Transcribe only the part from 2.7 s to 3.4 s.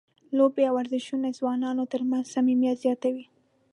زیاتوي.